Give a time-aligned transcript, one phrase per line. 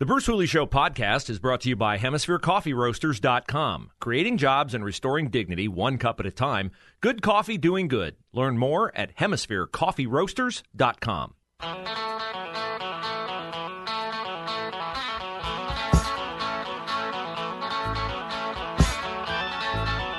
[0.00, 3.90] The Bruce Hooley Show podcast is brought to you by HemisphereCoffeeRoasters.com.
[3.98, 6.70] Creating jobs and restoring dignity one cup at a time.
[7.00, 8.14] Good coffee doing good.
[8.32, 11.34] Learn more at HemisphereCoffeeRoasters.com.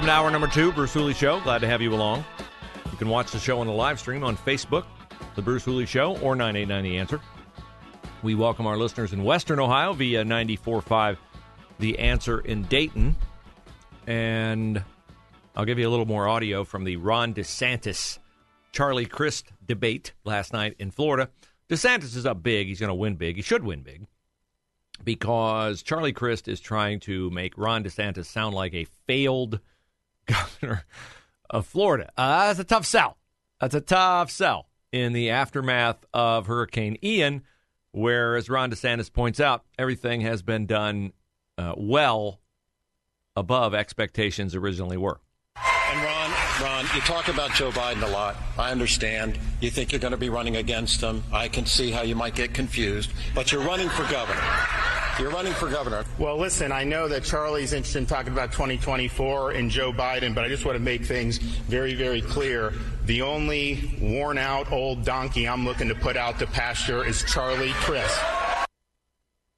[0.10, 1.40] Hour number two, Bruce Hooley Show.
[1.40, 2.26] Glad to have you along.
[2.92, 4.84] You can watch the show on the live stream on Facebook,
[5.36, 7.22] The Bruce Hooley Show, or 989 The Answer.
[8.22, 11.18] We welcome our listeners in Western Ohio via 94.5
[11.80, 13.16] The Answer in Dayton.
[14.08, 14.84] And
[15.56, 18.20] I'll give you a little more audio from the Ron DeSantis
[18.74, 21.30] Charlie Crist debate last night in Florida.
[21.70, 22.68] DeSantis is up big.
[22.68, 23.38] He's going to win big.
[23.38, 24.06] He should win big
[25.04, 29.60] because Charlie Crist is trying to make Ron DeSantis sound like a failed
[30.26, 30.86] governor
[31.50, 32.12] of Florida.
[32.18, 33.18] Uh, that's a tough sell.
[33.62, 37.44] That's a tough sell in the aftermath of Hurricane Ian,
[37.92, 41.14] where, as Ron DeSantis points out, everything has been done
[41.58, 42.40] uh, well
[43.36, 45.20] above expectations originally were.
[45.92, 48.36] And Ron, Ron, you talk about Joe Biden a lot.
[48.58, 49.40] I understand.
[49.60, 51.24] You think you're going to be running against him.
[51.32, 54.42] I can see how you might get confused, but you're running for governor.
[55.20, 56.06] You're running for governor.
[56.18, 60.46] Well, listen, I know that Charlie's interested in talking about 2024 and Joe Biden, but
[60.46, 62.74] I just want to make things very, very clear.
[63.04, 67.74] The only worn out old donkey I'm looking to put out to pasture is Charlie
[67.74, 68.18] Crist.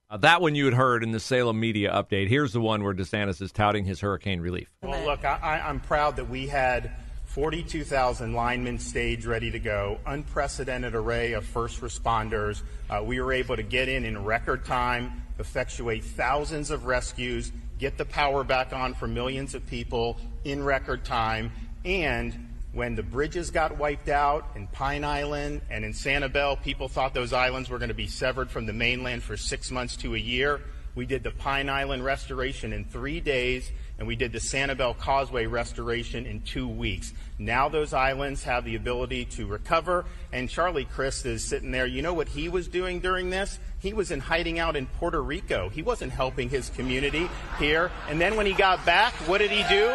[0.09, 2.28] Uh, that one you had heard in the Salem media update.
[2.28, 4.73] Here's the one where DeSantis is touting his hurricane relief.
[4.82, 6.92] Well, look, I, I'm proud that we had
[7.32, 12.61] 42,000 linemen stage ready to go, unprecedented array of first responders.
[12.89, 17.97] Uh, we were able to get in in record time, effectuate thousands of rescues, get
[17.97, 21.52] the power back on for millions of people in record time,
[21.83, 27.13] and when the bridges got wiped out in Pine Island and in Sanibel, people thought
[27.13, 30.17] those islands were going to be severed from the mainland for six months to a
[30.17, 30.61] year.
[30.95, 33.69] We did the Pine Island restoration in three days,
[34.02, 37.14] and we did the Sanibel Causeway restoration in two weeks.
[37.38, 41.86] Now those islands have the ability to recover, and Charlie Crist is sitting there.
[41.86, 43.60] You know what he was doing during this?
[43.78, 45.70] He was in hiding out in Puerto Rico.
[45.70, 47.30] He wasn't helping his community
[47.60, 47.92] here.
[48.10, 49.89] And then when he got back, what did he do?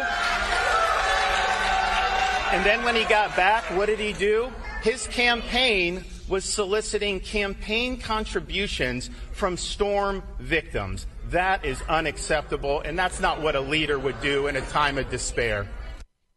[2.53, 4.53] And then when he got back, what did he do?
[4.83, 11.07] His campaign was soliciting campaign contributions from storm victims.
[11.29, 15.09] That is unacceptable, and that's not what a leader would do in a time of
[15.09, 15.67] despair.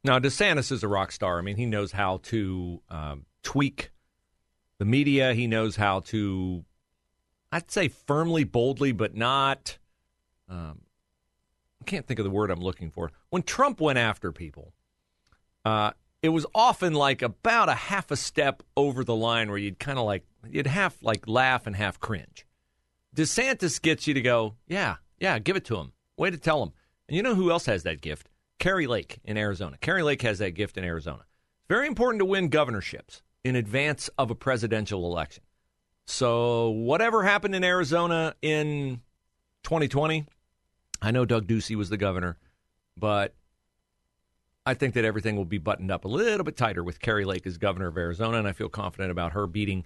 [0.02, 1.38] Now, DeSantis is a rock star.
[1.38, 3.90] I mean, he knows how to um, tweak
[4.78, 5.34] the media.
[5.34, 6.64] He knows how to
[7.52, 9.78] I'd say firmly, boldly, but not.
[10.48, 10.82] Um,
[11.80, 13.10] I can't think of the word I'm looking for.
[13.30, 14.72] When Trump went after people,
[15.64, 19.78] uh, it was often like about a half a step over the line where you'd
[19.78, 22.46] kind of like you'd half like laugh and half cringe.
[23.16, 25.92] DeSantis gets you to go, yeah, yeah, give it to him.
[26.16, 26.72] Way to tell him.
[27.08, 28.28] And you know who else has that gift?
[28.58, 29.76] Kari Lake in Arizona.
[29.80, 31.24] Kari Lake has that gift in Arizona.
[31.60, 35.42] It's very important to win governorships in advance of a presidential election.
[36.06, 39.00] So, whatever happened in Arizona in
[39.62, 40.26] 2020,
[41.00, 42.36] I know Doug Ducey was the governor,
[42.96, 43.34] but
[44.66, 47.46] I think that everything will be buttoned up a little bit tighter with Kari Lake
[47.46, 49.84] as governor of Arizona, and I feel confident about her beating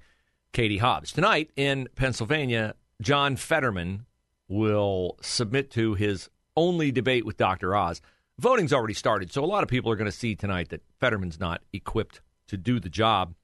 [0.52, 1.12] Katie Hobbs.
[1.12, 4.06] Tonight in Pennsylvania, John Fetterman
[4.48, 7.74] will submit to his only debate with Dr.
[7.74, 8.00] Oz.
[8.40, 11.40] Voting's already started, so a lot of people are going to see tonight that Fetterman's
[11.40, 13.34] not equipped to do the job.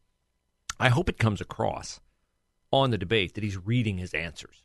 [0.78, 2.00] I hope it comes across
[2.72, 4.62] on the debate that he's reading his answers.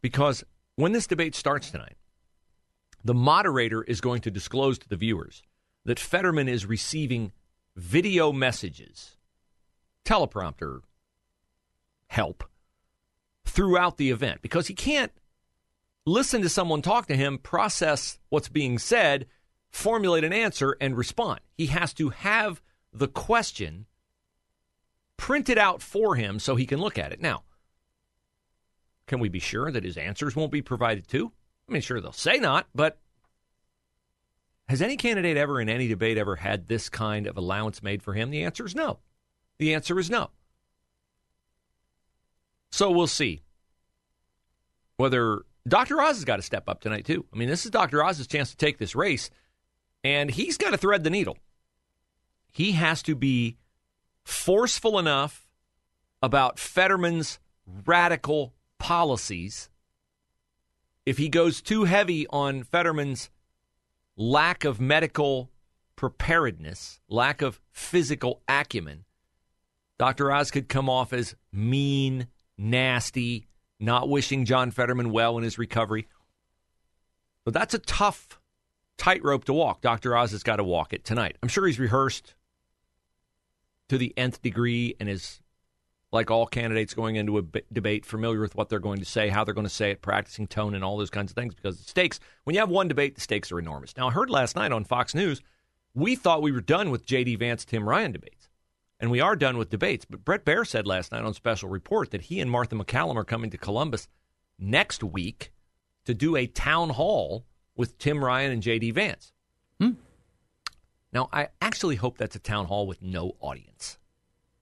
[0.00, 0.44] Because
[0.76, 1.96] when this debate starts tonight,
[3.04, 5.42] the moderator is going to disclose to the viewers
[5.84, 7.32] that Fetterman is receiving
[7.76, 9.16] video messages,
[10.04, 10.80] teleprompter
[12.08, 12.44] help
[13.58, 15.10] throughout the event because he can't
[16.06, 19.26] listen to someone talk to him, process what's being said,
[19.68, 21.40] formulate an answer, and respond.
[21.56, 22.62] He has to have
[22.92, 23.86] the question
[25.16, 27.20] printed out for him so he can look at it.
[27.20, 27.42] Now,
[29.08, 31.32] can we be sure that his answers won't be provided too?
[31.68, 33.00] I mean, sure, they'll say not, but
[34.68, 38.14] has any candidate ever in any debate ever had this kind of allowance made for
[38.14, 38.30] him?
[38.30, 39.00] The answer is no.
[39.58, 40.30] The answer is no.
[42.70, 43.42] So we'll see
[44.98, 46.00] whether Dr.
[46.00, 47.24] Oz has got to step up tonight, too.
[47.32, 48.04] I mean, this is Dr.
[48.04, 49.30] Oz's chance to take this race,
[50.04, 51.38] and he's got to thread the needle.
[52.52, 53.56] He has to be
[54.24, 55.48] forceful enough
[56.22, 57.38] about Fetterman's
[57.86, 59.70] radical policies.
[61.06, 63.30] If he goes too heavy on Fetterman's
[64.16, 65.50] lack of medical
[65.96, 69.04] preparedness, lack of physical acumen,
[69.98, 70.32] Dr.
[70.32, 73.46] Oz could come off as mean, nasty,
[73.80, 76.08] not wishing John Fetterman well in his recovery.
[77.44, 78.40] But that's a tough
[78.96, 79.80] tightrope to walk.
[79.80, 80.16] Dr.
[80.16, 81.36] Oz has got to walk it tonight.
[81.42, 82.34] I'm sure he's rehearsed
[83.88, 85.40] to the nth degree and is,
[86.12, 89.28] like all candidates going into a b- debate, familiar with what they're going to say,
[89.28, 91.78] how they're going to say it, practicing tone, and all those kinds of things because
[91.78, 93.96] the stakes, when you have one debate, the stakes are enormous.
[93.96, 95.40] Now, I heard last night on Fox News,
[95.94, 97.36] we thought we were done with J.D.
[97.36, 98.47] Vance, Tim Ryan debates.
[99.00, 100.04] And we are done with debates.
[100.04, 103.24] But Brett Baier said last night on Special Report that he and Martha MacCallum are
[103.24, 104.08] coming to Columbus
[104.58, 105.52] next week
[106.04, 107.44] to do a town hall
[107.76, 108.90] with Tim Ryan and J.D.
[108.90, 109.32] Vance.
[109.80, 109.92] Hmm.
[111.12, 113.98] Now, I actually hope that's a town hall with no audience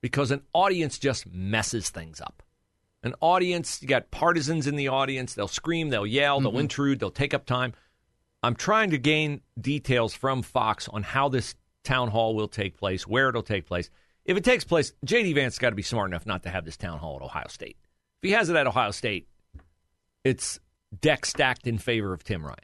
[0.01, 2.43] because an audience just messes things up.
[3.03, 5.35] An audience, you got partisans in the audience.
[5.35, 7.73] They'll scream, they'll yell, they'll intrude, they'll take up time.
[8.43, 11.55] I'm trying to gain details from Fox on how this
[11.85, 13.91] town hall will take place, where it'll take place.
[14.27, 16.77] If it takes place, JD Vance's got to be smart enough not to have this
[16.77, 17.77] town hall at Ohio State.
[18.21, 19.29] If he has it at Ohio State,
[20.25, 20.59] it's
[21.01, 22.59] deck stacked in favor of Tim Ryan.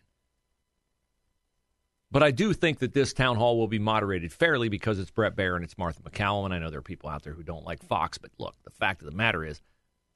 [2.11, 5.37] But I do think that this town hall will be moderated fairly because it's Brett
[5.37, 6.47] Baier and it's Martha MacCallum.
[6.47, 8.71] And I know there are people out there who don't like Fox, but look, the
[8.71, 9.63] fact of the matter is,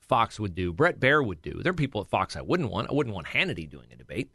[0.01, 1.63] Fox would do, Brett Baier would do.
[1.63, 2.91] There are people at Fox I wouldn't want.
[2.91, 4.31] I wouldn't want Hannity doing a debate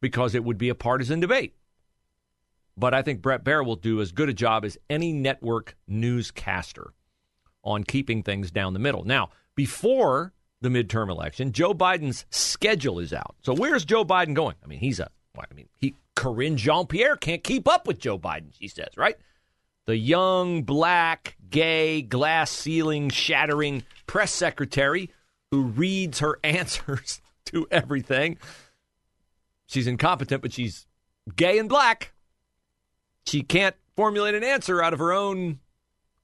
[0.00, 1.54] because it would be a partisan debate.
[2.76, 6.92] But I think Brett Baier will do as good a job as any network newscaster
[7.62, 9.04] on keeping things down the middle.
[9.04, 13.36] Now, before the midterm election, Joe Biden's schedule is out.
[13.42, 14.56] So where's Joe Biden going?
[14.64, 18.18] I mean, he's a I mean, he Karine Jean Pierre can't keep up with Joe
[18.18, 19.16] Biden, she says, right?
[19.86, 25.10] The young, black, gay, glass ceiling shattering press secretary
[25.50, 28.38] who reads her answers to everything.
[29.66, 30.86] She's incompetent, but she's
[31.34, 32.11] gay and black.
[33.26, 35.60] She can't formulate an answer out of her own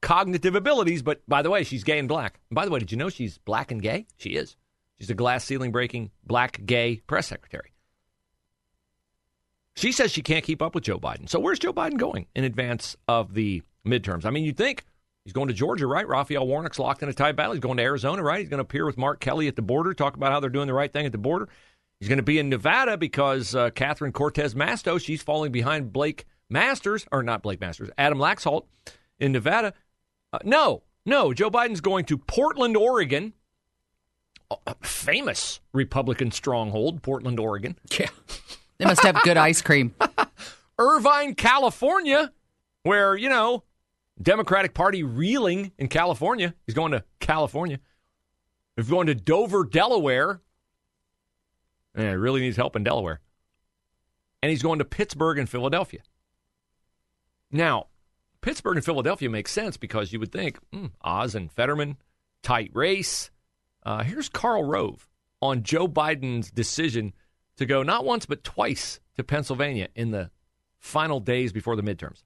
[0.00, 2.40] cognitive abilities, but by the way, she's gay and black.
[2.50, 4.06] And by the way, did you know she's black and gay?
[4.16, 4.56] She is.
[4.98, 7.72] She's a glass ceiling breaking, black, gay press secretary.
[9.76, 11.28] She says she can't keep up with Joe Biden.
[11.28, 14.24] So where's Joe Biden going in advance of the midterms?
[14.24, 14.84] I mean, you'd think
[15.22, 16.06] he's going to Georgia, right?
[16.06, 17.52] Raphael Warnock's locked in a tight battle.
[17.52, 18.40] He's going to Arizona, right?
[18.40, 20.66] He's going to appear with Mark Kelly at the border, talk about how they're doing
[20.66, 21.48] the right thing at the border.
[22.00, 26.26] He's going to be in Nevada because uh, Catherine Cortez Masto, she's falling behind Blake
[26.50, 28.64] Masters, or not Blake Masters, Adam Laxalt
[29.18, 29.74] in Nevada.
[30.32, 33.32] Uh, no, no, Joe Biden's going to Portland, Oregon.
[34.66, 37.76] A famous Republican stronghold, Portland, Oregon.
[37.98, 38.08] Yeah.
[38.78, 39.94] They must have good ice cream.
[40.78, 42.32] Irvine, California,
[42.82, 43.64] where, you know,
[44.20, 46.54] Democratic Party reeling in California.
[46.66, 47.78] He's going to California.
[48.76, 50.40] If he's going to Dover, Delaware,
[51.96, 53.20] yeah, really needs help in Delaware.
[54.42, 56.00] And he's going to Pittsburgh and Philadelphia.
[57.50, 57.86] Now,
[58.40, 61.96] Pittsburgh and Philadelphia makes sense because you would think hmm, Oz and Fetterman,
[62.42, 63.30] tight race.
[63.82, 65.08] Uh, here's Karl Rove
[65.40, 67.14] on Joe Biden's decision
[67.56, 70.30] to go not once but twice to Pennsylvania in the
[70.78, 72.22] final days before the midterms.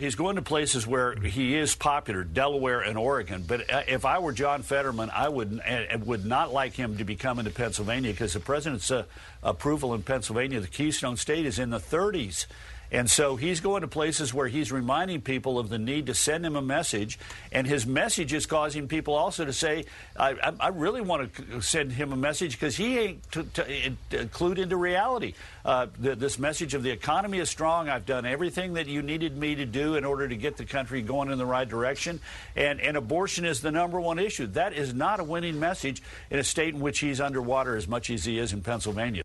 [0.00, 3.44] He's going to places where he is popular, Delaware and Oregon.
[3.46, 7.04] But uh, if I were John Fetterman, I would and would not like him to
[7.04, 9.04] be coming to Pennsylvania because the president's uh,
[9.42, 12.46] approval in Pennsylvania, the Keystone State, is in the 30s.
[12.92, 16.46] And so he's going to places where he's reminding people of the need to send
[16.46, 17.18] him a message.
[17.50, 19.84] And his message is causing people also to say,
[20.16, 24.58] I, I really want to send him a message because he ain't t- t- clued
[24.58, 25.34] into reality.
[25.64, 27.88] Uh, this message of the economy is strong.
[27.88, 31.02] I've done everything that you needed me to do in order to get the country
[31.02, 32.20] going in the right direction.
[32.54, 34.46] And, and abortion is the number one issue.
[34.48, 38.10] That is not a winning message in a state in which he's underwater as much
[38.10, 39.22] as he is in Pennsylvania.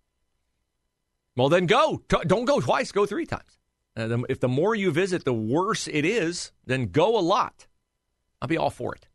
[1.40, 2.02] Well, then go.
[2.10, 3.58] T- don't go twice, go three times.
[3.96, 7.66] Uh, the, if the more you visit, the worse it is, then go a lot.
[8.42, 9.08] I'll be all for it.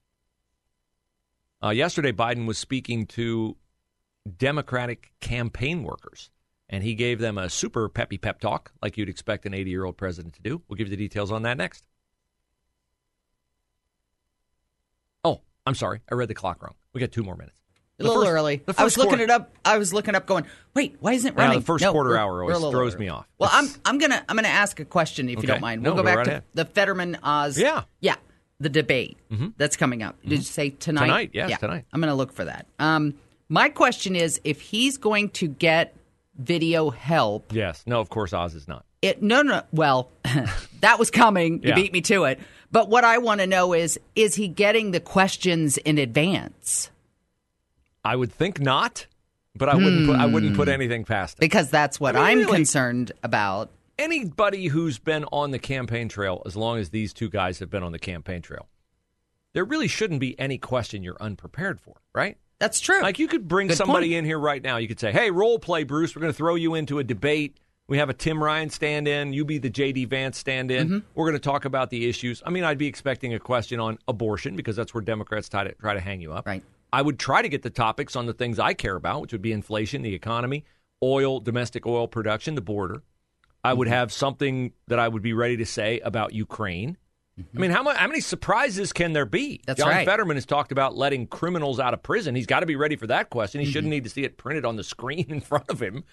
[1.63, 3.59] Uh, yesterday, Biden was speaking to
[4.39, 6.31] Democratic campaign workers,
[6.71, 9.85] and he gave them a super peppy pep talk, like you'd expect an 80 year
[9.85, 10.63] old president to do.
[10.67, 11.85] We'll give you the details on that next.
[15.23, 16.01] Oh, I'm sorry.
[16.11, 16.75] I read the clock wrong.
[16.95, 17.64] We got two more minutes.
[18.01, 18.63] A little first- early.
[18.67, 19.53] I was first looking it up.
[19.65, 22.17] I was looking up, going, "Wait, why isn't it Yeah, running?" the first No, quarter
[22.19, 23.05] hour always throws early.
[23.05, 23.27] me off.
[23.39, 25.43] Well, I'm I'm gonna I'm gonna ask a question if Okay.
[25.43, 25.83] you don't mind.
[25.85, 26.43] We'll go go back right to ahead.
[26.55, 27.57] the Fetterman Oz.
[27.59, 27.71] Yeah.
[27.71, 27.81] Mm-hmm.
[28.01, 28.17] yeah,
[28.59, 29.17] the debate
[29.57, 30.21] that's coming up.
[30.23, 31.03] Did you say tonight?
[31.07, 31.85] Tonight, yes, tonight.
[31.93, 32.67] I'm gonna look for that.
[32.79, 33.15] Um,
[33.49, 35.95] My question is if he's going to get
[36.37, 37.53] video help.
[37.53, 37.85] Yes.
[37.87, 38.85] No, of course Oz is not.
[39.03, 40.11] It no no well
[40.81, 41.63] that was coming.
[41.63, 41.75] You Yeah.
[41.77, 42.41] beat me to it.
[42.73, 46.91] But what I want to know is is he getting the questions in advance?
[48.05, 49.07] I would think not,
[49.57, 51.41] but I wouldn't put I wouldn't put anything past it.
[51.41, 53.71] Because that's what I mean, I'm really- concerned about.
[53.97, 57.85] Anybody who's been on the campaign trail as long as these two guys have been
[57.85, 58.67] on the campaign trail,
[59.53, 62.37] there really shouldn't be any question you're unprepared for, right?
[62.59, 63.01] That's true.
[63.01, 64.19] Like you could bring Good somebody point.
[64.19, 64.79] in here right now.
[64.79, 66.15] You could say, "Hey, role play, Bruce.
[66.17, 67.57] We're going to throw you into a debate.
[67.87, 69.33] We have a Tim Ryan stand in.
[69.33, 70.87] You be the JD Vance stand in.
[70.89, 70.99] Mm-hmm.
[71.15, 73.99] We're going to talk about the issues." I mean, I'd be expecting a question on
[74.09, 76.47] abortion because that's where Democrats try to try to hang you up.
[76.47, 76.63] Right.
[76.95, 79.43] I would try to get the topics on the things I care about, which would
[79.43, 80.65] be inflation, the economy,
[81.03, 83.03] oil, domestic oil production, the border.
[83.65, 83.95] I would Mm-hmm.
[83.95, 86.97] have something that I would be ready to say about Ukraine.
[87.39, 89.55] I mean, how, mu- how many surprises can there be?
[89.55, 89.63] Mm-hmm.
[89.67, 90.07] That's John right.
[90.07, 92.35] Fetterman has talked about letting criminals out of prison.
[92.37, 93.61] He's got to be ready for that question.
[93.61, 93.73] He Mm-hmm.
[93.73, 96.05] shouldn't need to see it printed on the screen in front of him.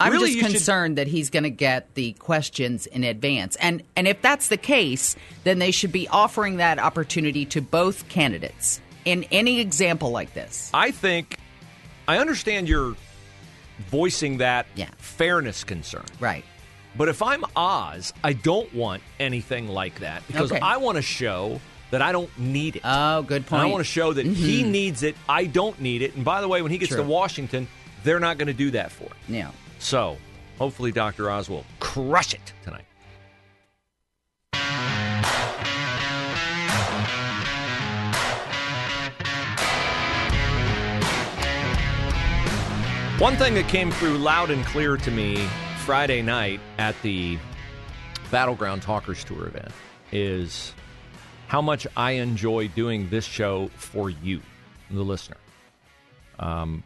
[0.00, 3.56] I'm Really, just you should- concerned that he's going to get the questions in advance.
[3.56, 8.08] And and if that's the case, then they should be offering that opportunity to both
[8.08, 10.70] candidates in any example like this.
[10.74, 11.38] I think
[12.06, 12.94] I understand you're
[13.90, 14.88] voicing that Yeah.
[14.98, 16.04] fairness concern.
[16.20, 16.44] Right.
[16.96, 20.60] But if I'm Oz, I don't want anything like that because Okay.
[20.60, 21.60] I want to show
[21.90, 22.82] that I don't need it.
[22.84, 23.62] Oh, good And point.
[23.62, 24.66] I want to show that he Mhm.
[24.66, 25.16] needs it.
[25.28, 26.14] I don't need it.
[26.16, 26.98] And by the way, when he gets True.
[27.02, 27.66] to Washington,
[28.04, 29.14] they're not going to do that for him.
[29.28, 29.50] Yeah.
[29.78, 30.18] So
[30.58, 31.30] hopefully Dr.
[31.30, 32.84] Oz will crush it tonight.
[43.18, 45.44] One thing that came through loud and clear to me
[45.78, 47.36] Friday night at the
[48.30, 49.72] Battleground Talkers Tour event
[50.12, 50.72] is
[51.48, 54.40] how much I enjoy doing this show for you,
[54.88, 55.36] the listener.
[56.38, 56.84] Um,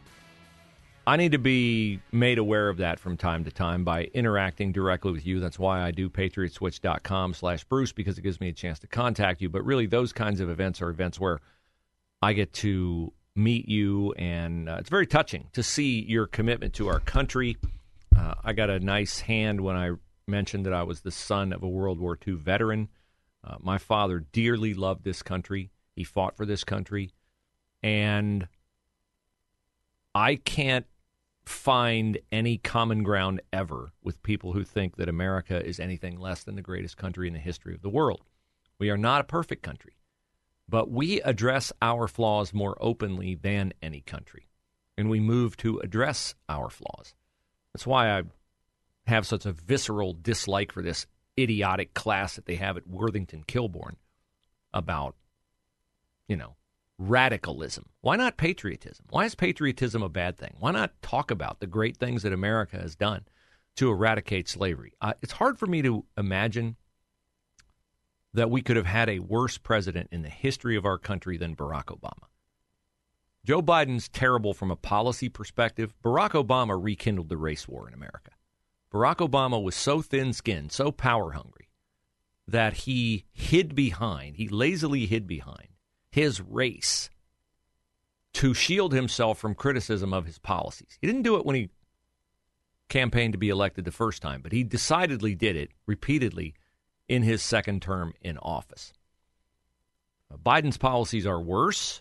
[1.06, 5.12] I need to be made aware of that from time to time by interacting directly
[5.12, 5.38] with you.
[5.38, 9.42] That's why I do patriotswitch.com slash Bruce because it gives me a chance to contact
[9.42, 9.50] you.
[9.50, 11.40] But really, those kinds of events are events where
[12.22, 16.88] I get to meet you, and uh, it's very touching to see your commitment to
[16.88, 17.56] our country.
[18.16, 19.92] Uh, I got a nice hand when I
[20.26, 22.88] mentioned that I was the son of a World War II veteran.
[23.44, 25.70] Uh, my father dearly loved this country.
[25.96, 27.10] He fought for this country.
[27.82, 28.46] And
[30.14, 30.86] I can't
[31.44, 36.54] find any common ground ever with people who think that America is anything less than
[36.54, 38.22] the greatest country in the history of the world.
[38.78, 39.94] We are not a perfect country,
[40.68, 44.48] but we address our flaws more openly than any country,
[44.96, 47.14] and we move to address our flaws.
[47.72, 48.22] That's why I
[49.06, 51.06] have such a visceral dislike for this
[51.38, 53.96] idiotic class that they have at Worthington Kilbourne
[54.72, 55.16] about,
[56.28, 56.56] you know,
[56.98, 57.86] radicalism.
[58.00, 59.06] Why not patriotism?
[59.10, 60.54] Why is patriotism a bad thing?
[60.58, 63.22] Why not talk about the great things that America has done
[63.76, 64.92] to eradicate slavery?
[65.00, 66.76] Uh, it's hard for me to imagine
[68.34, 71.56] that we could have had a worse president in the history of our country than
[71.56, 72.28] Barack Obama.
[73.44, 75.94] Joe Biden's terrible from a policy perspective.
[76.02, 78.30] Barack Obama rekindled the race war in America.
[78.92, 81.68] Barack Obama was so thin skinned, so power hungry,
[82.46, 85.68] that he hid behind, he lazily hid behind
[86.10, 87.10] his race
[88.34, 90.98] to shield himself from criticism of his policies.
[91.00, 91.70] He didn't do it when he
[92.88, 96.54] campaigned to be elected the first time, but he decidedly did it repeatedly
[97.12, 98.94] in his second term in office.
[100.32, 102.00] Uh, Biden's policies are worse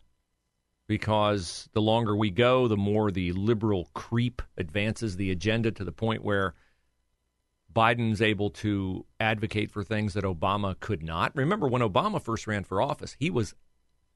[0.87, 5.91] because the longer we go, the more the liberal creep advances the agenda to the
[5.91, 6.53] point where
[7.73, 11.35] Biden's able to advocate for things that Obama could not.
[11.35, 13.53] Remember, when Obama first ran for office, he was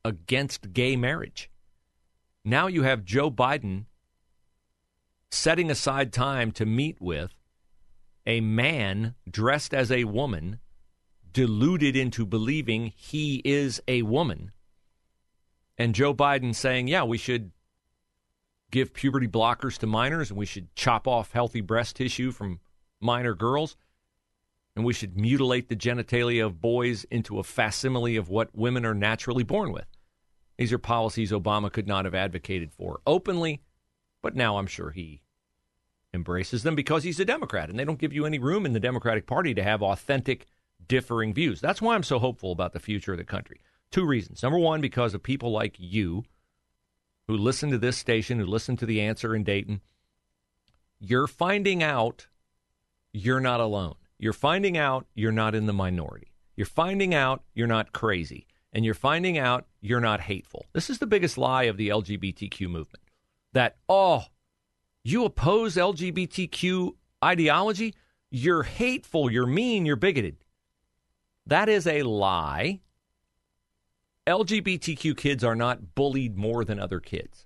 [0.05, 1.51] against gay marriage.
[2.45, 3.87] Now you have Joe Biden
[5.29, 7.33] setting aside time to meet with
[8.25, 10.59] a man dressed as a woman,
[11.35, 14.53] deluded into believing he is a woman.
[15.77, 17.51] And Joe Biden saying, yeah, we should
[18.71, 22.61] give puberty blockers to minors and we should chop off healthy breast tissue from
[23.01, 23.75] minor girls
[24.77, 28.95] and we should mutilate the genitalia of boys into a facsimile of what women are
[28.95, 29.87] naturally born with.
[30.57, 33.61] These are policies Obama could not have advocated for openly,
[34.21, 35.21] but now I'm sure he
[36.13, 38.79] embraces them because he's a Democrat and they don't give you any room in the
[38.79, 40.45] Democratic Party to have authentic,
[40.87, 41.61] differing views.
[41.61, 43.61] That's why I'm so hopeful about the future of the country.
[43.91, 44.43] Two reasons.
[44.43, 46.23] Number one, because of people like you
[47.27, 49.81] who listen to this station, who listen to The Answer in Dayton.
[50.99, 52.27] You're finding out
[53.13, 53.95] you're not alone.
[54.19, 56.31] You're finding out you're not in the minority.
[56.55, 58.47] You're finding out you're not crazy.
[58.75, 60.65] and you're finding out you're not hateful.
[60.73, 63.05] This is the biggest lie of the LGBTQ movement.
[63.53, 64.25] That, oh,
[65.01, 66.91] you oppose LGBTQ
[67.23, 67.95] ideology?
[68.29, 70.35] You're hateful, you're mean, you're bigoted.
[71.47, 72.79] That is a lie.
[74.25, 77.45] LGBTQ kids are not bullied more than other kids.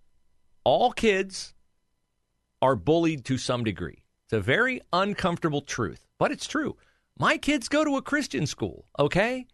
[0.64, 1.54] All kids
[2.62, 4.04] are bullied to some degree.
[4.26, 6.78] It's a very uncomfortable truth, but it's true.
[7.18, 9.48] My kids go to a Christian school, okay?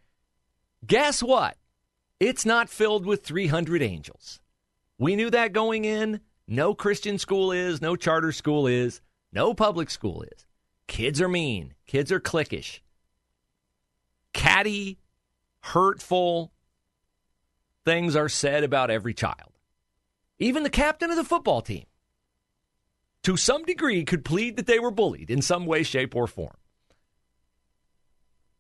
[0.86, 1.58] Guess what?
[2.20, 4.40] It's not filled with 300 angels.
[5.00, 6.22] We knew that going in.
[6.48, 9.02] No Christian school is, no charter school is,
[9.34, 10.46] no public school is.
[10.88, 12.82] Kids are mean, kids are cliquish,
[14.36, 15.00] catty,
[15.62, 16.52] hurtful
[17.86, 19.58] things are said about every child.
[20.38, 21.86] Even the captain of the football team,
[23.24, 26.58] to some degree, could plead that they were bullied in some way, shape, or form.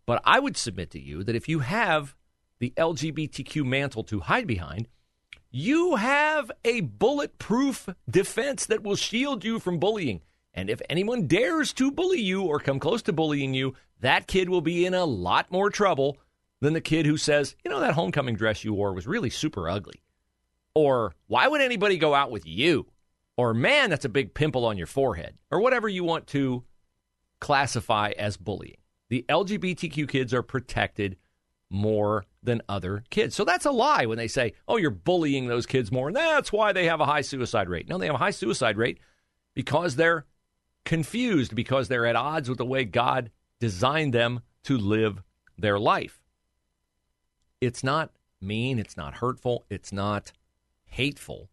[0.06, 2.16] But I would submit to you that if you have
[2.60, 4.88] the LGBTQ mantle to hide behind,
[5.52, 10.22] you have a bulletproof defense that will shield you from bullying.
[10.56, 14.50] And if anyone dares to bully you or come close to bullying you, that kid
[14.50, 16.18] will be in a lot more trouble
[16.62, 19.70] than the kid who says, you know, that homecoming dress you wore was really super
[19.70, 20.02] ugly.
[20.74, 22.88] Or, why would anybody go out with you?
[23.38, 25.36] Or, man, that's a big pimple on your forehead.
[25.52, 26.64] Or whatever you want to
[27.40, 28.78] classify as bullying.
[29.10, 31.18] The LGBTQ kids are protected
[31.70, 33.36] more than other kids.
[33.36, 36.08] So that's a lie when they say, oh, you're bullying those kids more.
[36.08, 37.90] And that's why they have a high suicide rate.
[37.90, 39.00] No, they have a high suicide rate
[39.54, 40.26] because they're
[40.86, 45.22] confused, because they're at odds with the way God designed them to live
[45.58, 46.22] their life.
[47.60, 50.32] It's not mean, it's not hurtful, it's not
[50.86, 51.50] hateful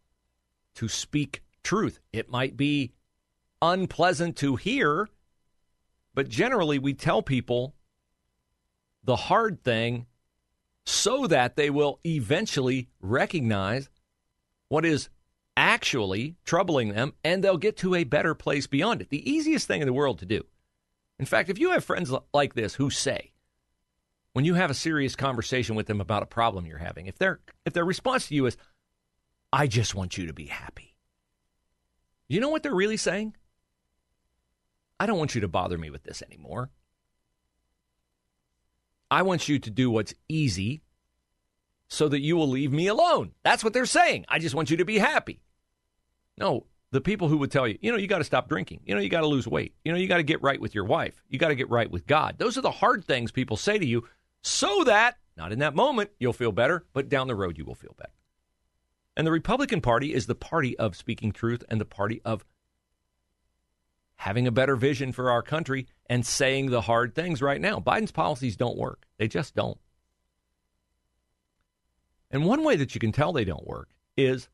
[0.75, 1.99] to speak truth.
[2.11, 2.93] It might be
[3.61, 5.09] unpleasant to hear,
[6.13, 7.73] but generally we tell people
[9.03, 10.05] the hard thing
[10.85, 13.89] so that they will eventually recognize
[14.67, 15.09] what is
[15.83, 19.09] actually troubling them and they'll get to a better place beyond it.
[19.09, 20.45] The easiest thing in the world to do.
[21.19, 23.33] In fact, if you have friends like this who say,
[24.31, 27.41] when you have a serious conversation with them about a problem you're having, if their
[27.65, 28.55] if their response to you is,
[29.51, 30.95] I just want you to be happy.
[32.29, 33.35] You know what they're really saying?
[35.01, 36.69] I don't want you to bother me with this anymore.
[39.11, 40.81] I want you to do what's easy
[41.89, 43.33] so that you will leave me alone.
[43.43, 44.25] That's what they're saying.
[44.29, 45.41] I just want you to be happy.
[46.37, 48.81] No, the people who would tell you, you know, you got to stop drinking.
[48.85, 49.73] You know, you got to lose weight.
[49.83, 51.21] You know, you got to get right with your wife.
[51.29, 52.35] You got to get right with God.
[52.37, 54.07] Those are the hard things people say to you
[54.41, 57.75] so that, not in that moment, you'll feel better, but down the road, you will
[57.75, 58.11] feel better.
[59.15, 62.45] And the Republican Party is the party of speaking truth and the party of
[64.15, 67.79] having a better vision for our country and saying the hard things right now.
[67.79, 69.77] Biden's policies don't work, they just don't.
[72.31, 74.49] And one way that you can tell they don't work is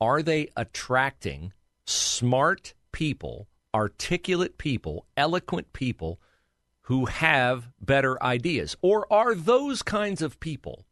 [0.00, 1.52] are they attracting
[1.84, 6.20] smart people, articulate people, eloquent people
[6.82, 8.76] who have better ideas?
[8.82, 10.84] Or are those kinds of people,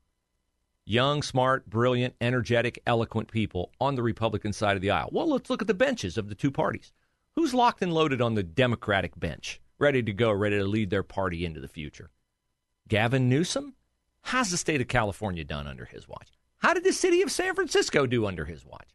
[0.85, 5.11] young, smart, brilliant, energetic, eloquent people, on the Republican side of the aisle?
[5.13, 6.93] Well, let's look at the benches of the two parties.
[7.35, 11.03] Who's locked and loaded on the Democratic bench, ready to go, ready to lead their
[11.03, 12.11] party into the future?
[12.89, 13.75] Gavin Newsom?
[14.23, 16.29] How's the state of California done under his watch?
[16.59, 18.89] How did the city of San Francisco do under his watch?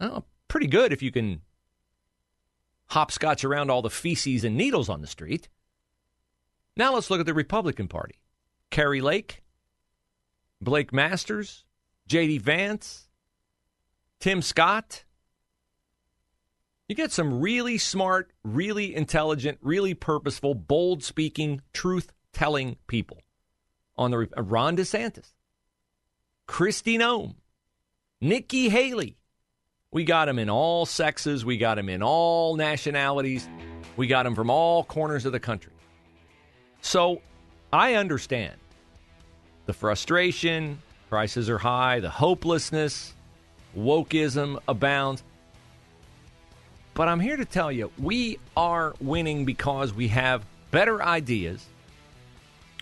[0.00, 1.42] Oh, pretty good if you can
[2.86, 5.48] hopscotch around all the feces and needles on the street.
[6.76, 8.20] Now let's look at the Republican Party.
[8.70, 9.42] Kari Lake,
[10.60, 11.64] Blake Masters,
[12.06, 12.38] J.D.
[12.38, 13.08] Vance,
[14.20, 15.04] Tim Scott,
[16.88, 23.20] you get some really smart, really intelligent, really purposeful, bold speaking, truth telling people
[23.96, 25.34] on the uh, Ron DeSantis,
[26.48, 27.34] Kristi Noem,
[28.20, 29.16] Nikki Haley.
[29.92, 31.44] We got them in all sexes.
[31.44, 33.48] We got them in all nationalities.
[33.96, 35.72] We got them from all corners of the country.
[36.80, 37.22] So
[37.72, 38.54] I understand
[39.66, 43.14] the frustration, prices are high, the hopelessness,
[43.76, 45.22] wokeism abounds.
[46.94, 51.64] But I'm here to tell you, we are winning because we have better ideas.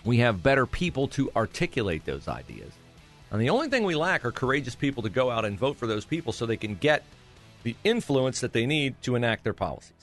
[0.03, 2.71] We have better people to articulate those ideas.
[3.31, 5.87] And the only thing we lack are courageous people to go out and vote for
[5.87, 7.03] those people so they can get
[7.63, 9.93] the influence that they need to enact their policies.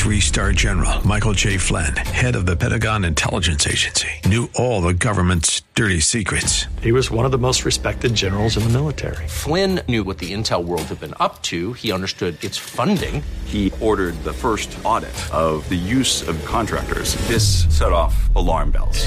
[0.00, 1.58] Three star general Michael J.
[1.58, 6.66] Flynn, head of the Pentagon Intelligence Agency, knew all the government's dirty secrets.
[6.80, 9.28] He was one of the most respected generals in the military.
[9.28, 13.22] Flynn knew what the intel world had been up to, he understood its funding.
[13.44, 17.14] He ordered the first audit of the use of contractors.
[17.28, 19.06] This set off alarm bells.